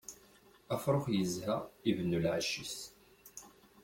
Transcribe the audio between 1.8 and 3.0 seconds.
ibennu lɛecc-is.